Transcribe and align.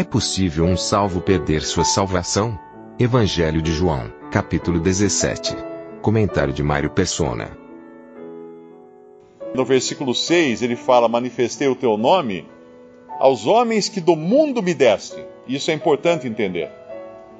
É 0.00 0.02
possível 0.02 0.64
um 0.64 0.78
salvo 0.78 1.20
perder 1.20 1.60
sua 1.60 1.84
salvação? 1.84 2.58
Evangelho 2.98 3.60
de 3.60 3.70
João, 3.70 4.10
capítulo 4.32 4.80
17. 4.80 5.54
Comentário 6.00 6.54
de 6.54 6.62
Mário 6.62 6.88
Persona. 6.88 7.54
No 9.54 9.62
versículo 9.62 10.14
6, 10.14 10.62
ele 10.62 10.74
fala: 10.74 11.06
Manifestei 11.06 11.68
o 11.68 11.76
teu 11.76 11.98
nome 11.98 12.48
aos 13.18 13.46
homens 13.46 13.90
que 13.90 14.00
do 14.00 14.16
mundo 14.16 14.62
me 14.62 14.72
deste. 14.72 15.22
Isso 15.46 15.70
é 15.70 15.74
importante 15.74 16.26
entender. 16.26 16.70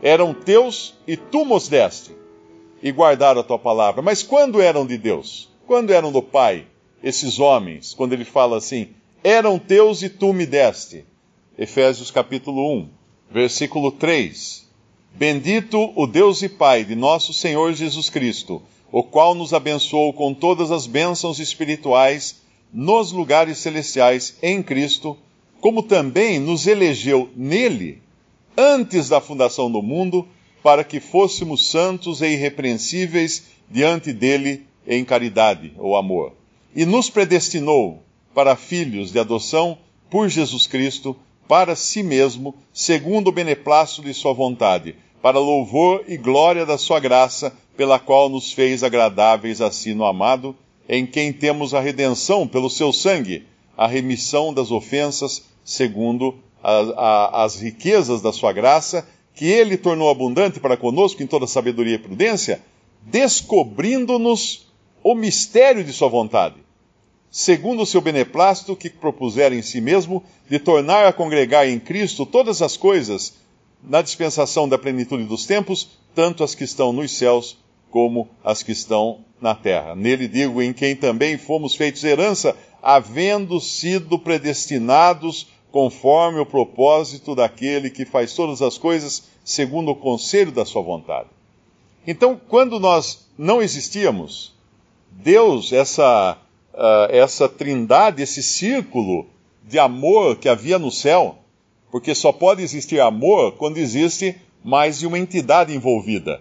Eram 0.02 0.34
teus 0.34 0.98
e 1.06 1.16
tu 1.16 1.46
nos 1.46 1.66
deste, 1.66 2.14
e 2.82 2.92
guardaram 2.92 3.40
a 3.40 3.44
tua 3.44 3.58
palavra. 3.58 4.02
Mas 4.02 4.22
quando 4.22 4.60
eram 4.60 4.84
de 4.84 4.98
Deus? 4.98 5.48
Quando 5.66 5.94
eram 5.94 6.12
do 6.12 6.20
Pai? 6.20 6.66
Esses 7.02 7.38
homens, 7.38 7.94
quando 7.94 8.12
ele 8.12 8.26
fala 8.26 8.58
assim: 8.58 8.90
Eram 9.24 9.58
teus 9.58 10.02
e 10.02 10.10
tu 10.10 10.34
me 10.34 10.44
deste. 10.44 11.08
Efésios 11.60 12.10
capítulo 12.10 12.74
1, 12.74 12.88
versículo 13.30 13.92
3. 13.92 14.66
Bendito 15.14 15.92
o 15.94 16.06
Deus 16.06 16.40
e 16.40 16.48
Pai 16.48 16.84
de 16.84 16.94
nosso 16.94 17.34
Senhor 17.34 17.74
Jesus 17.74 18.08
Cristo, 18.08 18.62
o 18.90 19.02
qual 19.02 19.34
nos 19.34 19.52
abençoou 19.52 20.10
com 20.14 20.32
todas 20.32 20.70
as 20.70 20.86
bênçãos 20.86 21.38
espirituais 21.38 22.40
nos 22.72 23.12
lugares 23.12 23.58
celestiais 23.58 24.38
em 24.42 24.62
Cristo, 24.62 25.18
como 25.60 25.82
também 25.82 26.38
nos 26.38 26.66
elegeu 26.66 27.28
nele 27.36 28.00
antes 28.56 29.10
da 29.10 29.20
fundação 29.20 29.70
do 29.70 29.82
mundo, 29.82 30.26
para 30.62 30.82
que 30.82 30.98
fôssemos 30.98 31.70
santos 31.70 32.22
e 32.22 32.28
irrepreensíveis 32.28 33.48
diante 33.70 34.14
dele 34.14 34.64
em 34.86 35.04
caridade 35.04 35.74
ou 35.76 35.94
amor. 35.94 36.32
E 36.74 36.86
nos 36.86 37.10
predestinou 37.10 38.02
para 38.34 38.56
filhos 38.56 39.12
de 39.12 39.18
adoção 39.18 39.76
por 40.08 40.26
Jesus 40.30 40.66
Cristo, 40.66 41.14
para 41.50 41.74
si 41.74 42.00
mesmo, 42.04 42.54
segundo 42.72 43.26
o 43.26 43.32
beneplácito 43.32 44.02
de 44.02 44.14
sua 44.14 44.32
vontade, 44.32 44.94
para 45.20 45.40
louvor 45.40 46.04
e 46.06 46.16
glória 46.16 46.64
da 46.64 46.78
sua 46.78 47.00
graça, 47.00 47.52
pela 47.76 47.98
qual 47.98 48.28
nos 48.28 48.52
fez 48.52 48.84
agradáveis 48.84 49.60
a 49.60 49.68
si 49.68 49.92
no 49.92 50.04
amado, 50.04 50.54
em 50.88 51.04
quem 51.04 51.32
temos 51.32 51.74
a 51.74 51.80
redenção 51.80 52.46
pelo 52.46 52.70
seu 52.70 52.92
sangue, 52.92 53.48
a 53.76 53.88
remissão 53.88 54.54
das 54.54 54.70
ofensas, 54.70 55.42
segundo 55.64 56.36
a, 56.62 56.70
a, 56.72 57.42
as 57.42 57.60
riquezas 57.60 58.22
da 58.22 58.32
sua 58.32 58.52
graça, 58.52 59.08
que 59.34 59.46
ele 59.46 59.76
tornou 59.76 60.08
abundante 60.08 60.60
para 60.60 60.76
conosco 60.76 61.20
em 61.20 61.26
toda 61.26 61.48
sabedoria 61.48 61.96
e 61.96 61.98
prudência, 61.98 62.62
descobrindo-nos 63.02 64.68
o 65.02 65.16
mistério 65.16 65.82
de 65.82 65.92
sua 65.92 66.08
vontade, 66.08 66.54
segundo 67.30 67.82
o 67.82 67.86
seu 67.86 68.00
beneplácito 68.00 68.74
que 68.74 68.90
propusera 68.90 69.54
em 69.54 69.62
si 69.62 69.80
mesmo, 69.80 70.22
de 70.48 70.58
tornar 70.58 71.06
a 71.06 71.12
congregar 71.12 71.68
em 71.68 71.78
Cristo 71.78 72.26
todas 72.26 72.60
as 72.60 72.76
coisas 72.76 73.34
na 73.82 74.02
dispensação 74.02 74.68
da 74.68 74.76
plenitude 74.76 75.24
dos 75.24 75.46
tempos, 75.46 75.88
tanto 76.14 76.42
as 76.42 76.54
que 76.54 76.64
estão 76.64 76.92
nos 76.92 77.12
céus 77.12 77.56
como 77.90 78.28
as 78.44 78.62
que 78.62 78.72
estão 78.72 79.20
na 79.40 79.54
terra. 79.54 79.94
Nele 79.94 80.28
digo, 80.28 80.60
em 80.60 80.72
quem 80.72 80.94
também 80.94 81.38
fomos 81.38 81.74
feitos 81.74 82.04
herança, 82.04 82.56
havendo 82.82 83.60
sido 83.60 84.18
predestinados 84.18 85.46
conforme 85.70 86.40
o 86.40 86.46
propósito 86.46 87.34
daquele 87.34 87.90
que 87.90 88.04
faz 88.04 88.34
todas 88.34 88.60
as 88.60 88.76
coisas 88.76 89.24
segundo 89.44 89.92
o 89.92 89.96
conselho 89.96 90.52
da 90.52 90.64
sua 90.64 90.82
vontade. 90.82 91.28
Então, 92.06 92.40
quando 92.48 92.80
nós 92.80 93.26
não 93.36 93.62
existíamos, 93.62 94.54
Deus, 95.10 95.72
essa, 95.72 96.38
essa 97.10 97.48
trindade, 97.48 98.22
esse 98.22 98.42
círculo 98.42 99.26
de 99.64 99.78
amor 99.78 100.36
que 100.36 100.48
havia 100.48 100.78
no 100.78 100.90
céu, 100.90 101.38
porque 101.90 102.14
só 102.14 102.32
pode 102.32 102.62
existir 102.62 103.00
amor 103.00 103.52
quando 103.52 103.78
existe 103.78 104.36
mais 104.64 104.98
de 104.98 105.06
uma 105.06 105.18
entidade 105.18 105.74
envolvida. 105.74 106.40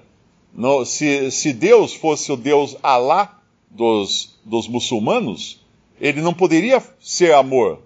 No, 0.54 0.86
se, 0.86 1.32
se, 1.32 1.54
Deus 1.54 1.94
fosse 1.94 2.32
o 2.32 2.38
Deus 2.38 2.76
Alá 2.82 3.40
dos, 3.70 4.40
dos 4.44 4.68
muçulmanos, 4.68 5.64
ele 6.00 6.22
não 6.22 6.34
poderia 6.34 6.82
ser 7.00 7.34
amor, 7.34 7.82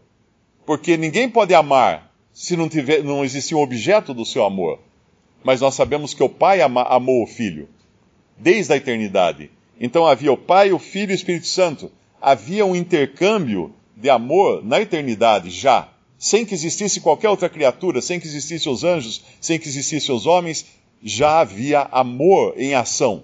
porque 0.65 0.97
ninguém 0.97 1.29
pode 1.29 1.53
amar 1.53 2.11
se 2.31 2.55
não, 2.55 2.67
tiver, 2.67 3.03
não 3.03 3.23
existir 3.23 3.53
um 3.53 3.61
objeto 3.61 4.13
do 4.13 4.25
seu 4.25 4.43
amor. 4.43 4.79
Mas 5.43 5.61
nós 5.61 5.75
sabemos 5.75 6.13
que 6.13 6.23
o 6.23 6.29
Pai 6.29 6.61
ama, 6.61 6.83
amou 6.83 7.23
o 7.23 7.27
Filho, 7.27 7.67
desde 8.37 8.73
a 8.73 8.77
eternidade. 8.77 9.51
Então 9.79 10.07
havia 10.07 10.31
o 10.31 10.37
Pai, 10.37 10.71
o 10.71 10.79
Filho 10.79 11.11
e 11.11 11.13
o 11.13 11.15
Espírito 11.15 11.47
Santo. 11.47 11.91
Havia 12.25 12.65
um 12.65 12.73
intercâmbio 12.73 13.75
de 13.97 14.09
amor 14.09 14.63
na 14.63 14.79
eternidade 14.79 15.49
já, 15.49 15.89
sem 16.17 16.45
que 16.45 16.53
existisse 16.53 17.01
qualquer 17.01 17.27
outra 17.27 17.49
criatura, 17.49 18.01
sem 18.01 18.17
que 18.17 18.25
existissem 18.25 18.71
os 18.71 18.85
anjos, 18.85 19.21
sem 19.41 19.59
que 19.59 19.67
existissem 19.67 20.15
os 20.15 20.25
homens, 20.25 20.65
já 21.03 21.41
havia 21.41 21.81
amor 21.91 22.53
em 22.55 22.75
ação. 22.75 23.23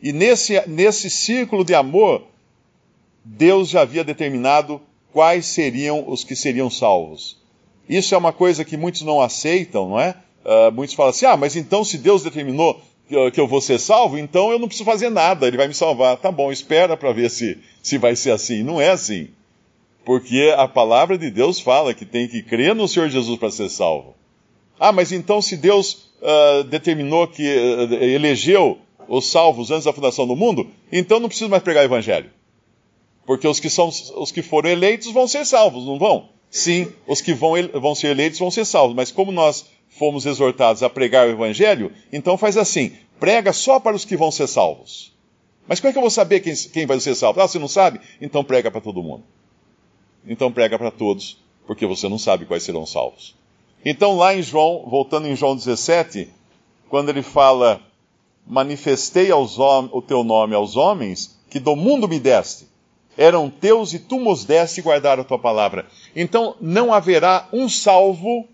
E 0.00 0.12
nesse, 0.12 0.62
nesse 0.68 1.10
círculo 1.10 1.64
de 1.64 1.74
amor, 1.74 2.22
Deus 3.24 3.68
já 3.68 3.80
havia 3.80 4.04
determinado 4.04 4.80
quais 5.12 5.46
seriam 5.46 6.08
os 6.08 6.22
que 6.22 6.36
seriam 6.36 6.70
salvos. 6.70 7.36
Isso 7.88 8.14
é 8.14 8.18
uma 8.18 8.32
coisa 8.32 8.64
que 8.64 8.76
muitos 8.76 9.02
não 9.02 9.20
aceitam, 9.20 9.88
não 9.88 9.98
é? 9.98 10.14
Uh, 10.44 10.70
muitos 10.72 10.94
falam 10.94 11.10
assim: 11.10 11.26
ah, 11.26 11.36
mas 11.36 11.56
então 11.56 11.84
se 11.84 11.98
Deus 11.98 12.22
determinou 12.22 12.80
que, 13.08 13.40
eu 13.40 13.46
vou 13.46 13.60
ser 13.60 13.78
salvo, 13.78 14.18
então 14.18 14.52
eu 14.52 14.58
não 14.58 14.68
preciso 14.68 14.84
fazer 14.84 15.10
nada, 15.10 15.46
Ele 15.46 15.56
vai 15.56 15.66
me 15.66 15.74
salvar. 15.74 16.16
Tá 16.18 16.30
bom, 16.30 16.52
espera 16.52 16.96
para 16.96 17.12
ver 17.12 17.30
se, 17.30 17.58
se 17.82 17.98
vai 17.98 18.14
ser 18.14 18.30
assim. 18.30 18.62
Não 18.62 18.80
é 18.80 18.90
assim. 18.90 19.28
Porque 20.04 20.54
a 20.56 20.68
palavra 20.68 21.18
de 21.18 21.30
Deus 21.30 21.60
fala 21.60 21.94
que 21.94 22.04
tem 22.04 22.28
que 22.28 22.42
crer 22.42 22.74
no 22.74 22.88
Senhor 22.88 23.08
Jesus 23.08 23.38
para 23.38 23.50
ser 23.50 23.68
salvo. 23.68 24.14
Ah, 24.78 24.92
mas 24.92 25.10
então 25.12 25.42
se 25.42 25.56
Deus 25.56 26.10
uh, 26.22 26.64
determinou 26.64 27.26
que 27.26 27.42
uh, 27.42 27.94
elegeu 27.94 28.78
os 29.08 29.30
salvos 29.30 29.70
antes 29.70 29.84
da 29.84 29.92
fundação 29.92 30.26
do 30.26 30.36
mundo, 30.36 30.68
então 30.92 31.18
não 31.18 31.28
preciso 31.28 31.50
mais 31.50 31.62
pregar 31.62 31.82
o 31.82 31.86
evangelho. 31.86 32.30
Porque 33.26 33.46
os 33.46 33.60
que, 33.60 33.68
são, 33.68 33.88
os 33.88 34.30
que 34.30 34.40
foram 34.40 34.70
eleitos 34.70 35.12
vão 35.12 35.26
ser 35.26 35.44
salvos, 35.44 35.84
não 35.84 35.98
vão? 35.98 36.30
Sim, 36.50 36.90
os 37.06 37.20
que 37.20 37.34
vão, 37.34 37.52
vão 37.74 37.94
ser 37.94 38.08
eleitos 38.08 38.38
vão 38.38 38.50
ser 38.50 38.64
salvos, 38.64 38.96
mas 38.96 39.10
como 39.10 39.30
nós 39.32 39.66
fomos 39.88 40.26
exortados 40.26 40.82
a 40.82 40.90
pregar 40.90 41.26
o 41.26 41.30
evangelho, 41.30 41.92
então 42.12 42.36
faz 42.36 42.56
assim: 42.56 42.92
prega 43.18 43.52
só 43.52 43.80
para 43.80 43.96
os 43.96 44.04
que 44.04 44.16
vão 44.16 44.30
ser 44.30 44.46
salvos. 44.46 45.12
Mas 45.66 45.80
como 45.80 45.90
é 45.90 45.92
que 45.92 45.98
eu 45.98 46.02
vou 46.02 46.10
saber 46.10 46.40
quem, 46.40 46.54
quem 46.54 46.86
vai 46.86 46.98
ser 47.00 47.14
salvo? 47.14 47.40
Ah, 47.40 47.48
você 47.48 47.58
não 47.58 47.68
sabe? 47.68 48.00
Então 48.20 48.42
prega 48.42 48.70
para 48.70 48.80
todo 48.80 49.02
mundo. 49.02 49.24
Então 50.26 50.50
prega 50.50 50.78
para 50.78 50.90
todos, 50.90 51.38
porque 51.66 51.86
você 51.86 52.08
não 52.08 52.18
sabe 52.18 52.46
quais 52.46 52.62
serão 52.62 52.86
salvos. 52.86 53.36
Então, 53.84 54.16
lá 54.16 54.34
em 54.34 54.42
João, 54.42 54.86
voltando 54.88 55.28
em 55.28 55.36
João 55.36 55.54
17, 55.54 56.28
quando 56.88 57.10
ele 57.10 57.22
fala: 57.22 57.80
Manifestei 58.46 59.30
o 59.32 60.02
teu 60.02 60.24
nome 60.24 60.54
aos 60.54 60.76
homens 60.76 61.38
que 61.50 61.60
do 61.60 61.76
mundo 61.76 62.08
me 62.08 62.18
deste 62.18 62.66
eram 63.18 63.50
teus 63.50 63.92
e 63.92 63.98
tu 63.98 64.20
nos 64.20 64.44
deste 64.44 64.80
guardar 64.80 65.18
a 65.18 65.24
tua 65.24 65.40
palavra. 65.40 65.86
Então 66.14 66.54
não 66.60 66.94
haverá 66.94 67.48
um 67.52 67.68
salvo 67.68 68.46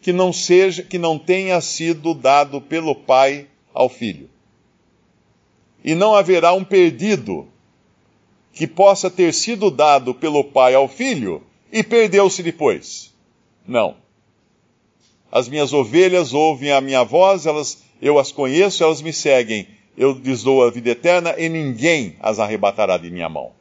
que 0.00 0.12
não 0.12 0.32
seja 0.32 0.82
que 0.82 0.98
não 0.98 1.18
tenha 1.18 1.60
sido 1.60 2.14
dado 2.14 2.60
pelo 2.60 2.94
Pai 2.94 3.46
ao 3.74 3.88
Filho. 3.88 4.28
E 5.84 5.94
não 5.94 6.14
haverá 6.14 6.52
um 6.52 6.64
perdido 6.64 7.48
que 8.52 8.66
possa 8.66 9.10
ter 9.10 9.32
sido 9.32 9.70
dado 9.70 10.14
pelo 10.14 10.44
Pai 10.44 10.74
ao 10.74 10.88
Filho 10.88 11.42
e 11.70 11.82
perdeu-se 11.82 12.42
depois. 12.42 13.14
Não. 13.66 13.96
As 15.30 15.48
minhas 15.48 15.72
ovelhas 15.72 16.32
ouvem 16.32 16.72
a 16.72 16.80
minha 16.80 17.04
voz, 17.04 17.46
elas 17.46 17.82
eu 18.00 18.18
as 18.18 18.32
conheço, 18.32 18.82
elas 18.82 19.02
me 19.02 19.12
seguem. 19.12 19.66
Eu 19.96 20.12
lhes 20.12 20.42
dou 20.42 20.64
a 20.64 20.70
vida 20.70 20.90
eterna 20.90 21.34
e 21.36 21.48
ninguém 21.48 22.16
as 22.20 22.38
arrebatará 22.38 22.96
de 22.96 23.10
minha 23.10 23.28
mão. 23.28 23.52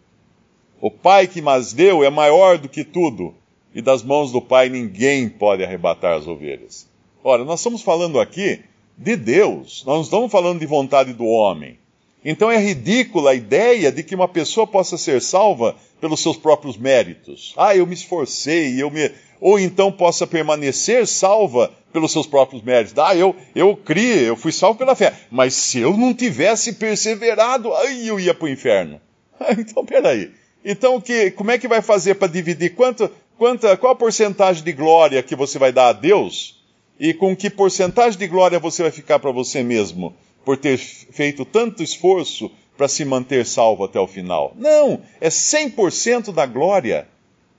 O 0.79 0.91
Pai 0.91 1.27
que 1.27 1.41
mas 1.41 1.73
deu 1.73 2.03
é 2.03 2.09
maior 2.09 2.59
do 2.59 2.69
que 2.69 2.83
tudo, 2.83 3.33
e 3.77 3.81
das 3.81 4.01
mãos 4.01 4.31
do 4.31 4.41
Pai 4.41 4.69
ninguém 4.69 5.29
pode 5.29 5.63
arrebatar 5.63 6.17
as 6.17 6.27
ovelhas. 6.27 6.87
Ora, 7.23 7.45
nós 7.45 7.59
estamos 7.59 7.83
falando 7.83 8.19
aqui 8.19 8.59
de 8.97 9.15
Deus, 9.15 9.83
nós 9.85 9.97
não 9.97 10.01
estamos 10.01 10.31
falando 10.31 10.59
de 10.59 10.65
vontade 10.65 11.13
do 11.13 11.27
homem. 11.27 11.77
Então 12.25 12.49
é 12.49 12.57
ridícula 12.57 13.29
a 13.29 13.35
ideia 13.35 13.91
de 13.91 14.01
que 14.01 14.15
uma 14.15 14.27
pessoa 14.27 14.65
possa 14.65 14.97
ser 14.97 15.21
salva 15.21 15.75
pelos 16.01 16.23
seus 16.23 16.35
próprios 16.37 16.75
méritos. 16.75 17.53
Ah, 17.55 17.75
eu 17.75 17.85
me 17.85 17.93
esforcei, 17.93 18.81
eu 18.81 18.89
me. 18.89 19.11
Ou 19.39 19.59
então 19.59 19.91
possa 19.91 20.25
permanecer 20.25 21.05
salva 21.05 21.71
pelos 21.93 22.11
seus 22.11 22.25
próprios 22.25 22.63
méritos. 22.63 22.97
Ah, 22.97 23.15
eu, 23.15 23.35
eu 23.53 23.77
criei, 23.77 24.27
eu 24.27 24.35
fui 24.35 24.51
salvo 24.51 24.79
pela 24.79 24.95
fé. 24.95 25.13
Mas 25.29 25.53
se 25.53 25.77
eu 25.77 25.95
não 25.95 26.15
tivesse 26.15 26.73
perseverado, 26.73 27.71
aí 27.75 28.07
eu 28.07 28.19
ia 28.19 28.33
para 28.33 28.45
o 28.45 28.49
inferno. 28.49 28.99
então, 29.55 29.85
peraí. 29.85 30.31
Então, 30.65 30.99
que, 30.99 31.31
como 31.31 31.51
é 31.51 31.57
que 31.57 31.67
vai 31.67 31.81
fazer 31.81 32.15
para 32.15 32.27
dividir? 32.27 32.75
Quanto, 32.75 33.09
quanta, 33.37 33.77
qual 33.77 33.93
a 33.93 33.95
porcentagem 33.95 34.63
de 34.63 34.71
glória 34.73 35.23
que 35.23 35.35
você 35.35 35.57
vai 35.59 35.71
dar 35.71 35.89
a 35.89 35.93
Deus? 35.93 36.61
E 36.99 37.13
com 37.13 37.35
que 37.35 37.49
porcentagem 37.49 38.17
de 38.17 38.27
glória 38.27 38.59
você 38.59 38.81
vai 38.81 38.91
ficar 38.91 39.19
para 39.19 39.31
você 39.31 39.63
mesmo? 39.63 40.15
Por 40.43 40.57
ter 40.57 40.77
feito 40.77 41.45
tanto 41.45 41.83
esforço 41.83 42.49
para 42.75 42.87
se 42.87 43.03
manter 43.05 43.45
salvo 43.45 43.83
até 43.83 43.99
o 43.99 44.07
final. 44.07 44.53
Não, 44.55 45.01
é 45.19 45.29
100% 45.29 46.31
da 46.31 46.45
glória 46.45 47.07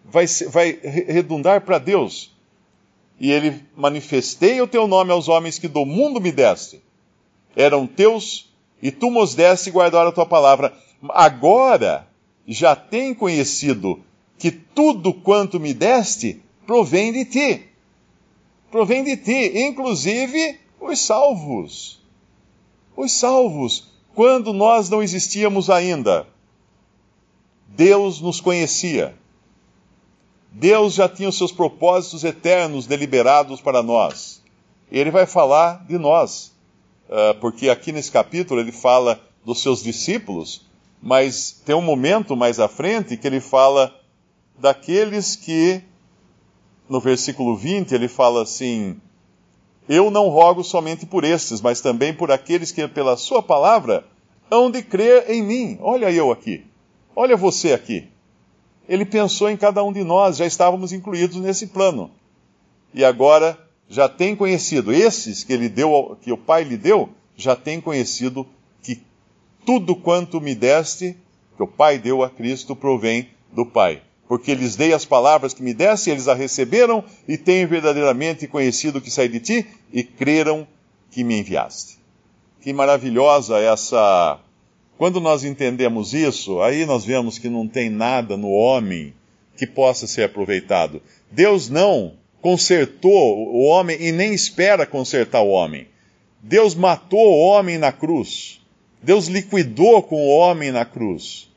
vai, 0.04 0.26
vai 0.48 0.78
redundar 0.82 1.60
para 1.62 1.78
Deus. 1.78 2.30
E 3.20 3.30
ele 3.30 3.62
manifestei 3.76 4.60
o 4.60 4.68
teu 4.68 4.86
nome 4.86 5.10
aos 5.12 5.28
homens 5.28 5.58
que 5.58 5.68
do 5.68 5.84
mundo 5.84 6.20
me 6.20 6.30
deste. 6.30 6.80
Eram 7.56 7.86
teus 7.86 8.48
e 8.80 8.90
tu 8.90 9.10
nos 9.10 9.34
deste 9.34 9.70
e 9.70 9.80
a 9.80 10.12
tua 10.12 10.26
palavra. 10.26 10.72
Agora 11.10 12.06
já 12.46 12.74
tem 12.74 13.12
conhecido 13.12 14.00
que 14.38 14.50
tudo 14.50 15.12
quanto 15.12 15.58
me 15.58 15.74
deste 15.74 16.40
provém 16.66 17.12
de 17.12 17.24
ti. 17.24 17.68
Provém 18.70 19.02
de 19.02 19.16
ti, 19.16 19.58
inclusive 19.58 20.60
os 20.80 21.00
salvos. 21.00 22.00
Os 22.96 23.12
salvos 23.12 23.88
quando 24.18 24.52
nós 24.52 24.90
não 24.90 25.00
existíamos 25.00 25.70
ainda, 25.70 26.26
Deus 27.68 28.20
nos 28.20 28.40
conhecia. 28.40 29.14
Deus 30.50 30.94
já 30.94 31.08
tinha 31.08 31.28
os 31.28 31.38
seus 31.38 31.52
propósitos 31.52 32.24
eternos 32.24 32.84
deliberados 32.84 33.60
para 33.60 33.80
nós. 33.80 34.42
Ele 34.90 35.12
vai 35.12 35.24
falar 35.24 35.86
de 35.86 35.96
nós, 35.98 36.52
ah, 37.08 37.36
porque 37.40 37.68
aqui 37.68 37.92
nesse 37.92 38.10
capítulo 38.10 38.60
ele 38.60 38.72
fala 38.72 39.20
dos 39.44 39.62
seus 39.62 39.84
discípulos, 39.84 40.66
mas 41.00 41.62
tem 41.64 41.76
um 41.76 41.80
momento 41.80 42.36
mais 42.36 42.58
à 42.58 42.66
frente 42.66 43.16
que 43.16 43.26
ele 43.28 43.40
fala 43.40 43.94
daqueles 44.60 45.36
que, 45.36 45.82
no 46.88 47.00
versículo 47.00 47.56
20, 47.56 47.92
ele 47.92 48.08
fala 48.08 48.42
assim: 48.42 49.00
eu 49.88 50.10
não 50.10 50.28
rogo 50.28 50.62
somente 50.62 51.06
por 51.06 51.24
estes, 51.24 51.60
mas 51.60 51.80
também 51.80 52.12
por 52.12 52.30
aqueles 52.30 52.70
que, 52.70 52.86
pela 52.86 53.16
Sua 53.16 53.42
palavra, 53.42 54.04
hão 54.50 54.70
de 54.70 54.82
crer 54.82 55.30
em 55.30 55.42
mim. 55.42 55.78
Olha 55.80 56.10
eu 56.10 56.30
aqui. 56.30 56.64
Olha 57.16 57.36
você 57.36 57.72
aqui. 57.72 58.06
Ele 58.86 59.04
pensou 59.04 59.48
em 59.48 59.56
cada 59.56 59.82
um 59.82 59.92
de 59.92 60.04
nós, 60.04 60.36
já 60.36 60.46
estávamos 60.46 60.92
incluídos 60.92 61.36
nesse 61.36 61.68
plano. 61.68 62.10
E 62.92 63.04
agora 63.04 63.58
já 63.88 64.08
tem 64.08 64.36
conhecido, 64.36 64.92
esses 64.92 65.42
que 65.42 65.52
ele 65.52 65.68
deu, 65.68 66.18
que 66.20 66.32
o 66.32 66.36
Pai 66.36 66.64
lhe 66.64 66.76
deu, 66.76 67.08
já 67.36 67.56
tem 67.56 67.80
conhecido 67.80 68.46
que 68.82 69.02
tudo 69.64 69.96
quanto 69.96 70.40
me 70.40 70.54
deste, 70.54 71.16
que 71.56 71.62
o 71.62 71.66
Pai 71.66 71.98
deu 71.98 72.22
a 72.22 72.28
Cristo, 72.28 72.76
provém 72.76 73.28
do 73.52 73.64
Pai 73.64 74.02
porque 74.28 74.54
lhes 74.54 74.76
dei 74.76 74.92
as 74.92 75.06
palavras 75.06 75.54
que 75.54 75.62
me 75.62 75.72
desse, 75.72 76.10
eles 76.10 76.28
a 76.28 76.34
receberam 76.34 77.02
e 77.26 77.38
têm 77.38 77.66
verdadeiramente 77.66 78.46
conhecido 78.46 79.00
que 79.00 79.10
saí 79.10 79.28
de 79.28 79.40
ti 79.40 79.66
e 79.90 80.04
creram 80.04 80.68
que 81.10 81.24
me 81.24 81.40
enviaste. 81.40 81.98
Que 82.60 82.72
maravilhosa 82.72 83.58
essa. 83.58 84.38
Quando 84.98 85.18
nós 85.18 85.44
entendemos 85.44 86.12
isso, 86.12 86.60
aí 86.60 86.84
nós 86.84 87.04
vemos 87.04 87.38
que 87.38 87.48
não 87.48 87.66
tem 87.66 87.88
nada 87.88 88.36
no 88.36 88.50
homem 88.50 89.14
que 89.56 89.66
possa 89.66 90.06
ser 90.06 90.24
aproveitado. 90.24 91.00
Deus 91.30 91.70
não 91.70 92.12
consertou 92.42 93.38
o 93.48 93.62
homem 93.62 93.96
e 94.00 94.12
nem 94.12 94.34
espera 94.34 94.84
consertar 94.84 95.40
o 95.40 95.48
homem. 95.48 95.86
Deus 96.42 96.74
matou 96.74 97.32
o 97.32 97.40
homem 97.40 97.78
na 97.78 97.92
cruz. 97.92 98.60
Deus 99.02 99.26
liquidou 99.26 100.02
com 100.02 100.16
o 100.16 100.28
homem 100.28 100.70
na 100.70 100.84
cruz. 100.84 101.48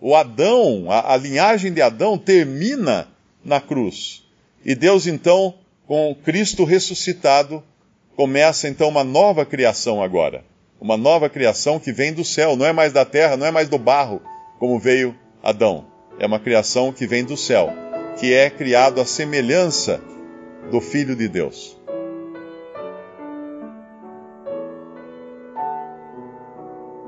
O 0.00 0.14
Adão, 0.14 0.90
a, 0.90 1.14
a 1.14 1.16
linhagem 1.16 1.72
de 1.72 1.82
Adão 1.82 2.16
termina 2.16 3.08
na 3.44 3.60
cruz. 3.60 4.24
E 4.64 4.74
Deus, 4.74 5.06
então, 5.06 5.54
com 5.86 6.14
Cristo 6.24 6.64
ressuscitado, 6.64 7.62
começa 8.14 8.68
então 8.68 8.88
uma 8.88 9.02
nova 9.02 9.46
criação 9.46 10.02
agora. 10.02 10.44
Uma 10.80 10.96
nova 10.96 11.28
criação 11.28 11.80
que 11.80 11.92
vem 11.92 12.12
do 12.12 12.24
céu, 12.24 12.56
não 12.56 12.66
é 12.66 12.72
mais 12.72 12.92
da 12.92 13.04
terra, 13.04 13.36
não 13.36 13.46
é 13.46 13.50
mais 13.50 13.68
do 13.68 13.78
barro, 13.78 14.20
como 14.58 14.78
veio 14.78 15.16
Adão. 15.42 15.86
É 16.18 16.26
uma 16.26 16.38
criação 16.38 16.92
que 16.92 17.06
vem 17.06 17.24
do 17.24 17.36
céu, 17.36 17.72
que 18.18 18.32
é 18.32 18.50
criado 18.50 19.00
à 19.00 19.04
semelhança 19.04 20.00
do 20.70 20.80
Filho 20.80 21.16
de 21.16 21.28
Deus. 21.28 21.77